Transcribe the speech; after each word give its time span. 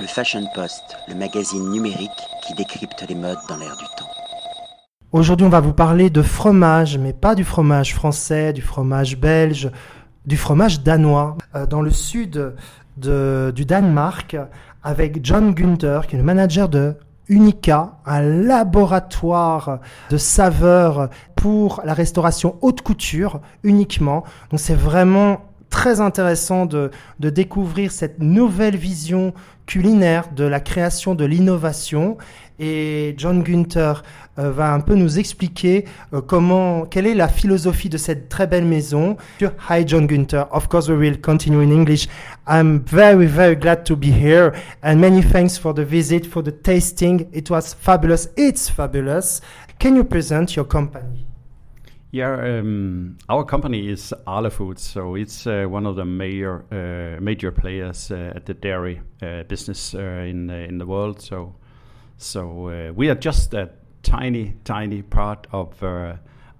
Le 0.00 0.06
Fashion 0.06 0.44
Post, 0.54 0.96
le 1.08 1.16
magazine 1.16 1.70
numérique 1.70 2.10
qui 2.46 2.54
décrypte 2.54 3.04
les 3.08 3.16
modes 3.16 3.38
dans 3.48 3.56
l'air 3.56 3.76
du 3.76 3.84
temps. 3.96 4.08
Aujourd'hui, 5.10 5.44
on 5.44 5.50
va 5.50 5.58
vous 5.58 5.72
parler 5.72 6.08
de 6.08 6.22
fromage, 6.22 6.98
mais 6.98 7.12
pas 7.12 7.34
du 7.34 7.42
fromage 7.42 7.96
français, 7.96 8.52
du 8.52 8.62
fromage 8.62 9.16
belge, 9.18 9.72
du 10.24 10.36
fromage 10.36 10.82
danois. 10.84 11.36
Euh, 11.56 11.66
dans 11.66 11.82
le 11.82 11.90
sud 11.90 12.54
du 12.96 13.64
Danemark, 13.64 14.36
avec 14.84 15.24
John 15.24 15.52
Gunther, 15.52 16.06
qui 16.06 16.14
est 16.14 16.18
le 16.18 16.24
manager 16.24 16.68
de 16.68 16.94
Unica, 17.28 17.98
un 18.06 18.20
laboratoire 18.20 19.80
de 20.10 20.16
saveurs 20.16 21.10
pour 21.34 21.82
la 21.84 21.94
restauration 21.94 22.56
haute 22.60 22.82
couture 22.82 23.40
uniquement. 23.64 24.22
Donc 24.50 24.60
c'est 24.60 24.74
vraiment 24.74 25.40
très 25.78 26.00
intéressant 26.00 26.66
de, 26.66 26.90
de 27.20 27.30
découvrir 27.30 27.92
cette 27.92 28.18
nouvelle 28.18 28.76
vision 28.76 29.32
culinaire 29.64 30.24
de 30.34 30.42
la 30.42 30.58
création 30.58 31.14
de 31.14 31.24
l'innovation. 31.24 32.16
Et 32.58 33.14
John 33.16 33.44
Gunther 33.44 34.02
euh, 34.40 34.50
va 34.50 34.72
un 34.72 34.80
peu 34.80 34.96
nous 34.96 35.20
expliquer 35.20 35.84
euh, 36.12 36.20
comment, 36.20 36.84
quelle 36.84 37.06
est 37.06 37.14
la 37.14 37.28
philosophie 37.28 37.88
de 37.88 37.96
cette 37.96 38.28
très 38.28 38.48
belle 38.48 38.64
maison. 38.64 39.16
Hi 39.70 39.86
John 39.86 40.08
Gunther, 40.08 40.48
of 40.50 40.66
course 40.66 40.88
we 40.88 40.96
will 40.98 41.20
continue 41.20 41.60
in 41.60 41.70
English. 41.70 42.08
I'm 42.48 42.80
very 42.84 43.26
very 43.26 43.54
glad 43.54 43.84
to 43.84 43.94
be 43.94 44.08
here 44.08 44.54
and 44.82 44.96
many 44.96 45.22
thanks 45.22 45.56
for 45.56 45.72
the 45.72 45.84
visit, 45.84 46.26
for 46.26 46.42
the 46.42 46.50
tasting. 46.50 47.28
It 47.32 47.50
was 47.50 47.72
fabulous. 47.72 48.30
It's 48.36 48.68
fabulous. 48.68 49.40
Can 49.78 49.94
you 49.94 50.02
present 50.02 50.56
your 50.56 50.66
company? 50.66 51.27
Yeah, 52.10 52.60
um, 52.60 53.18
our 53.28 53.44
company 53.44 53.90
is 53.90 54.14
Arla 54.26 54.48
Foods, 54.48 54.80
so 54.80 55.14
it's 55.14 55.46
uh, 55.46 55.66
one 55.68 55.84
of 55.84 55.96
the 55.96 56.06
major 56.06 56.64
uh, 56.72 57.20
major 57.20 57.52
players 57.52 58.10
uh, 58.10 58.32
at 58.34 58.46
the 58.46 58.54
dairy 58.54 59.02
uh, 59.20 59.42
business 59.42 59.94
uh, 59.94 59.98
in 59.98 60.48
uh, 60.48 60.54
in 60.54 60.78
the 60.78 60.86
world. 60.86 61.20
So, 61.20 61.54
so 62.16 62.92
we 62.96 63.10
are 63.10 63.14
just 63.14 63.52
a 63.52 63.68
tiny, 64.02 64.54
tiny 64.64 65.02
part 65.02 65.46
of 65.52 65.82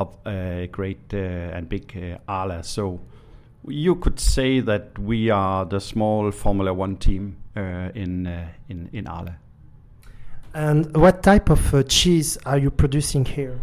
of 0.00 0.16
a 0.26 0.68
great 0.72 1.14
and 1.14 1.68
big 1.68 2.18
Arla. 2.26 2.64
So, 2.64 2.98
you 3.68 3.94
could 3.94 4.18
say 4.18 4.58
that 4.58 4.98
we 4.98 5.30
are 5.30 5.64
the 5.64 5.78
small 5.78 6.32
Formula 6.32 6.74
One 6.74 6.96
team 6.96 7.36
in 7.54 8.26
in 8.68 8.90
in 8.92 9.06
Arla. 9.06 9.36
And 10.54 10.96
what 10.96 11.22
type 11.22 11.50
of 11.50 11.86
cheese 11.86 12.36
are 12.44 12.58
you 12.58 12.72
producing 12.72 13.24
here? 13.24 13.60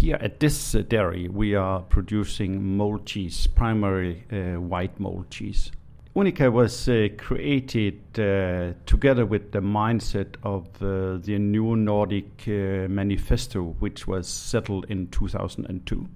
Here 0.00 0.18
at 0.20 0.40
this 0.40 0.74
uh, 0.74 0.82
dairy, 0.86 1.26
we 1.26 1.54
are 1.54 1.80
producing 1.80 2.76
mold 2.76 3.06
cheese, 3.06 3.46
primarily 3.46 4.24
uh, 4.30 4.60
white 4.60 5.00
mold 5.00 5.30
cheese. 5.30 5.72
Unika 6.14 6.52
was 6.52 6.86
uh, 6.86 7.08
created 7.16 8.02
uh, 8.18 8.74
together 8.84 9.24
with 9.24 9.52
the 9.52 9.60
mindset 9.60 10.34
of 10.42 10.66
uh, 10.82 11.16
the 11.24 11.38
new 11.38 11.76
Nordic 11.76 12.44
uh, 12.46 12.88
manifesto, 12.90 13.74
which 13.78 14.06
was 14.06 14.28
settled 14.28 14.84
in 14.90 15.08
2002, 15.08 16.06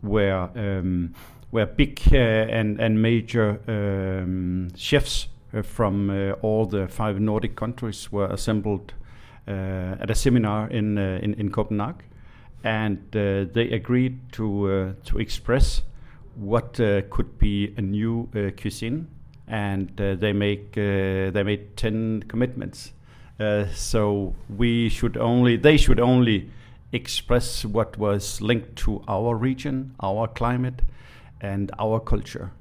where 0.00 0.50
um, 0.56 1.14
where 1.50 1.66
big 1.66 2.00
and 2.12 2.80
and 2.80 3.00
major 3.00 3.60
um, 3.68 4.68
chefs 4.74 5.28
from 5.62 6.34
all 6.42 6.66
the 6.66 6.88
five 6.88 7.20
Nordic 7.20 7.54
countries 7.54 8.10
were 8.10 8.26
assembled 8.26 8.94
at 9.46 10.10
a 10.10 10.14
seminar 10.16 10.68
in 10.70 10.98
in, 10.98 11.34
in 11.34 11.52
Copenhagen 11.52 12.02
and 12.64 12.98
uh, 13.16 13.44
they 13.52 13.70
agreed 13.72 14.18
to 14.32 14.70
uh, 14.70 14.92
to 15.04 15.18
express 15.18 15.82
what 16.36 16.80
uh, 16.80 17.02
could 17.10 17.38
be 17.38 17.74
a 17.76 17.82
new 17.82 18.28
cuisine, 18.56 19.08
and 19.48 19.90
they 19.96 20.32
make 20.32 20.72
they 20.72 21.42
made 21.44 21.76
ten 21.76 22.22
commitments. 22.28 22.92
So 23.74 24.34
we 24.56 24.88
should 24.88 25.16
only 25.16 25.56
they 25.56 25.76
should 25.76 26.00
only 26.00 26.50
express 26.92 27.64
what 27.64 27.98
was 27.98 28.40
linked 28.40 28.76
to 28.76 29.02
our 29.08 29.34
region, 29.34 29.94
our 30.00 30.28
climate, 30.28 30.82
and 31.40 31.70
our 31.78 32.00
culture. 32.00 32.52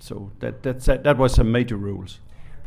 So 0.00 0.32
that 0.40 0.62
that's 0.62 0.86
that 0.86 1.16
was 1.16 1.38
a 1.38 1.44
major 1.44 1.76
rules. 1.76 2.20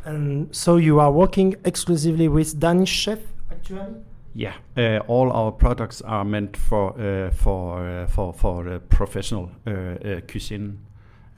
And 0.06 0.56
so 0.56 0.78
you 0.78 1.00
are 1.00 1.11
working 1.11 1.56
exclusively 1.66 2.29
with 2.29 2.59
Danish 2.59 2.90
chef 2.90 3.19
actually? 3.51 3.95
Yeah, 4.37 4.53
uh, 4.77 4.99
all 5.07 5.31
our 5.31 5.51
products 5.51 6.01
are 6.03 6.23
meant 6.23 6.57
for 6.57 6.93
uh, 6.99 7.31
for 7.31 7.89
uh, 7.89 8.07
for 8.07 8.33
for 8.33 8.67
uh, 8.69 8.79
professional 8.89 9.49
uh, 9.65 9.71
uh, 9.71 10.21
cuisine. 10.31 10.77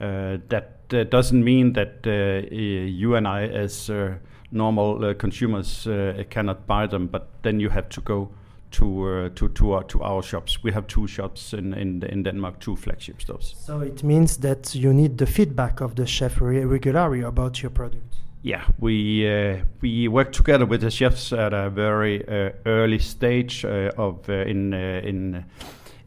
Uh, 0.00 0.36
that 0.48 0.64
uh, 0.92 1.04
doesn't 1.04 1.42
mean 1.42 1.72
that 1.72 2.06
uh, 2.06 2.10
uh, 2.10 3.00
you 3.00 3.16
and 3.16 3.26
I, 3.26 3.44
as 3.64 3.88
uh, 3.90 4.18
normal 4.50 5.04
uh, 5.04 5.14
consumers, 5.14 5.86
uh, 5.86 6.24
cannot 6.28 6.66
buy 6.66 6.86
them. 6.88 7.06
But 7.06 7.22
then 7.42 7.60
you 7.60 7.70
have 7.70 7.88
to 7.88 8.00
go 8.02 8.28
to 8.70 8.84
uh, 9.08 9.28
to 9.34 9.48
to 9.48 9.72
our, 9.72 9.84
to 9.84 10.02
our 10.02 10.22
shops. 10.22 10.62
We 10.62 10.72
have 10.72 10.86
two 10.86 11.06
shops 11.06 11.52
in 11.54 11.72
in, 11.74 12.02
in 12.02 12.22
Denmark, 12.22 12.60
two 12.60 12.76
flagship 12.76 13.22
stores. 13.22 13.54
So 13.58 13.80
it 13.80 14.02
means 14.02 14.36
that 14.38 14.74
you 14.74 14.92
need 14.92 15.16
the 15.16 15.26
feedback 15.26 15.80
of 15.80 15.94
the 15.94 16.06
chef 16.06 16.40
re- 16.40 16.64
regularly 16.64 17.22
about 17.22 17.62
your 17.62 17.70
product. 17.70 18.16
Yeah, 18.42 18.64
we 18.78 19.28
uh, 19.28 19.64
we 19.82 20.08
work 20.08 20.32
together 20.32 20.64
with 20.64 20.80
the 20.80 20.90
chefs 20.90 21.30
at 21.30 21.52
a 21.52 21.68
very 21.68 22.26
uh, 22.26 22.52
early 22.64 22.98
stage 22.98 23.66
uh, 23.66 23.90
of 23.98 24.30
uh, 24.30 24.32
in 24.32 24.72
uh, 24.72 25.02
in 25.04 25.44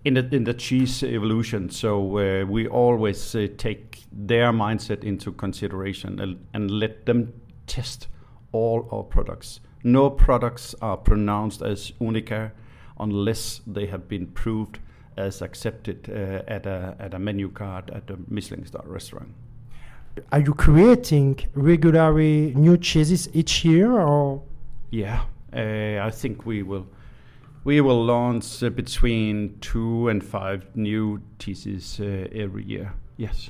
in 0.03 0.15
the 0.15 0.35
in 0.35 0.43
the 0.43 0.55
cheese 0.55 1.03
evolution. 1.03 1.69
So 1.69 2.17
uh, 2.17 2.45
we 2.45 2.67
always 2.67 3.35
uh, 3.35 3.47
take 3.57 4.03
their 4.11 4.51
mindset 4.51 5.03
into 5.03 5.31
consideration 5.31 6.19
and, 6.19 6.45
and 6.55 6.71
let 6.71 7.05
them 7.05 7.33
test 7.67 8.07
all 8.51 8.87
our 8.91 9.03
products. 9.03 9.59
No 9.83 10.09
products 10.09 10.73
are 10.81 10.97
pronounced 10.97 11.61
as 11.61 11.91
Unika 12.01 12.51
unless 12.99 13.61
they 13.67 13.85
have 13.85 14.07
been 14.07 14.27
proved 14.27 14.79
as 15.17 15.43
accepted 15.43 16.09
uh, 16.09 16.51
at 16.51 16.65
a 16.65 16.95
at 16.99 17.13
a 17.13 17.19
menu 17.19 17.49
card 17.49 17.91
at 17.91 18.09
a 18.09 18.17
Michelin 18.27 18.65
star 18.65 18.83
restaurant. 18.87 19.29
Are 20.31 20.39
you 20.39 20.53
creating 20.53 21.39
regularly 21.55 22.53
new 22.55 22.77
cheeses 22.77 23.29
each 23.33 23.65
year 23.65 23.91
or 23.99 24.43
Yeah, 24.91 25.23
uh, 25.51 26.05
I 26.07 26.11
think 26.11 26.45
we 26.45 26.63
will 26.63 26.85
we 27.63 27.81
will 27.81 28.03
launch 28.03 28.61
uh, 28.61 28.69
between 28.69 29.57
two 29.61 30.09
and 30.09 30.23
five 30.23 30.65
new 30.75 31.21
cheeses 31.39 31.99
uh, 31.99 32.27
every 32.33 32.63
year. 32.65 32.93
Yes. 33.17 33.49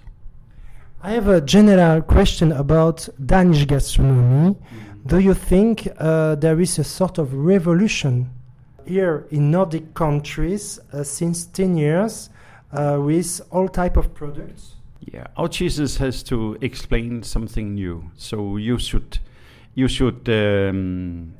I 1.01 1.11
have 1.11 1.27
a 1.27 1.41
general 1.41 2.01
question 2.01 2.51
about 2.51 3.09
Danish 3.25 3.65
gastronomy. 3.65 4.55
Do 5.05 5.19
you 5.19 5.33
think 5.33 5.87
uh, 5.97 6.35
there 6.35 6.61
is 6.61 6.79
a 6.79 6.83
sort 6.83 7.17
of 7.17 7.33
revolution 7.33 8.29
here 8.85 9.25
in 9.31 9.51
Nordic 9.51 9.93
countries 9.93 10.79
uh, 10.93 11.03
since 11.03 11.45
10 11.45 11.77
years 11.77 12.29
uh, 12.71 12.99
with 13.01 13.41
all 13.51 13.67
type 13.67 13.97
of 13.97 14.13
products? 14.13 14.75
Yeah, 15.11 15.27
our 15.35 15.47
cheeses 15.49 15.97
has 15.97 16.23
to 16.23 16.57
explain 16.61 17.23
something 17.23 17.73
new. 17.73 18.09
So 18.15 18.57
you 18.57 18.77
should 18.79 19.19
you 19.75 19.87
should 19.87 20.29
um, 20.29 21.33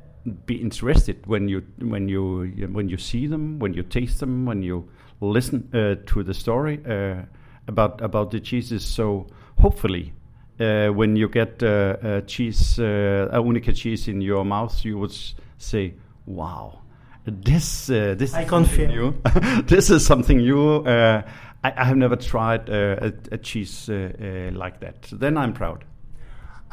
be 0.46 0.56
interested 0.56 1.26
when 1.26 1.48
you 1.48 1.62
when 1.78 2.08
you 2.08 2.52
when 2.72 2.88
you 2.88 2.98
see 2.98 3.26
them, 3.26 3.58
when 3.58 3.72
you 3.72 3.82
taste 3.82 4.20
them, 4.20 4.44
when 4.44 4.62
you 4.62 4.88
listen 5.20 5.68
uh, 5.72 5.94
to 6.06 6.22
the 6.22 6.34
story 6.34 6.80
uh, 6.86 7.22
about 7.66 8.00
about 8.02 8.30
the 8.30 8.40
cheeses. 8.40 8.84
So 8.84 9.26
hopefully, 9.58 10.12
uh, 10.60 10.88
when 10.88 11.16
you 11.16 11.28
get 11.28 11.62
uh, 11.62 11.96
a 12.02 12.22
cheese, 12.22 12.78
uh, 12.78 13.28
a 13.32 13.40
Unika 13.40 13.74
cheese 13.74 14.08
in 14.08 14.20
your 14.20 14.44
mouth, 14.44 14.84
you 14.84 14.98
would 14.98 15.16
say, 15.58 15.94
"Wow, 16.26 16.80
this 17.24 17.90
uh, 17.90 18.14
this 18.16 18.34
I 18.34 18.42
is 18.42 18.48
something 18.50 18.88
confirm. 18.88 18.90
new. 18.90 19.62
this 19.66 19.90
is 19.90 20.04
something 20.04 20.38
new." 20.38 20.84
Uh, 20.84 21.22
I, 21.62 21.72
I 21.76 21.84
have 21.84 21.96
never 21.96 22.16
tried 22.16 22.68
uh, 22.68 22.96
a, 23.00 23.12
a 23.32 23.38
cheese 23.38 23.88
uh, 23.88 24.12
uh, 24.20 24.56
like 24.56 24.80
that. 24.80 25.08
Then 25.10 25.38
I'm 25.38 25.52
proud. 25.54 25.84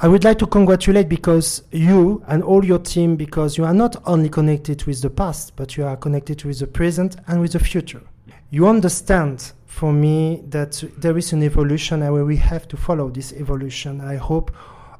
I 0.03 0.07
would 0.07 0.23
like 0.23 0.40
to 0.40 0.47
congratulate 0.47 1.07
because 1.07 1.63
you 1.72 2.23
and 2.28 2.43
all 2.43 2.66
your 2.66 2.79
team, 2.79 3.16
because 3.16 3.58
you 3.58 3.66
are 3.66 3.73
not 3.73 3.96
only 4.05 4.29
connected 4.29 4.84
with 4.85 5.02
the 5.02 5.09
past, 5.09 5.55
but 5.55 5.78
you 5.78 5.85
are 5.85 5.96
connected 5.96 6.43
with 6.43 6.59
the 6.59 6.67
present 6.67 7.17
and 7.28 7.40
with 7.40 7.52
the 7.53 7.59
future. 7.59 8.02
You 8.49 8.67
understand 8.67 9.53
for 9.67 9.93
me 9.93 10.43
that 10.49 10.84
there 10.97 11.17
is 11.17 11.31
an 11.34 11.43
evolution 11.43 12.02
and 12.02 12.25
we 12.25 12.35
have 12.37 12.67
to 12.70 12.78
follow 12.78 13.09
this 13.09 13.31
evolution. 13.34 14.02
I 14.02 14.16
hope 14.16 14.52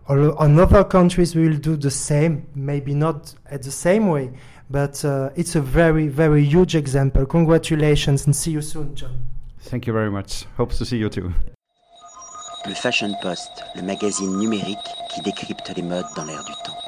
all 0.08 0.40
other 0.40 0.84
countries 0.84 1.36
will 1.36 1.58
do 1.58 1.75
the 1.75 1.92
same, 1.92 2.46
maybe 2.56 2.94
not 2.94 3.34
at 3.50 3.64
the 3.64 3.72
same 3.72 4.08
way, 4.08 4.31
but 4.72 5.04
uh, 5.04 5.30
it's 5.36 5.56
a 5.56 5.62
very, 5.62 6.08
very 6.08 6.44
huge 6.44 6.76
example. 6.76 7.26
Congratulations 7.26 8.26
and 8.26 8.36
see 8.36 8.52
you 8.52 8.62
soon, 8.62 8.96
John. 8.96 9.26
Thank 9.60 9.86
you 9.88 9.94
very 9.94 10.10
much. 10.10 10.46
Hope 10.58 10.74
to 10.74 10.86
see 10.86 10.98
you 10.98 11.10
too. 11.10 11.32
Le 12.66 12.76
Fashion 12.76 13.14
Post, 13.22 13.64
le 13.76 13.82
magazine 13.82 14.38
numérique 14.38 14.78
qui 15.10 15.22
décrypte 15.22 15.72
les 15.76 15.82
modes 15.82 16.06
dans 16.16 16.26
l'air 16.26 16.44
du 16.44 16.54
temps. 16.64 16.81